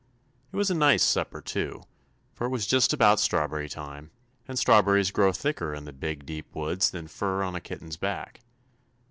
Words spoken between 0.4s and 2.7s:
It was a nice supper, too, for it was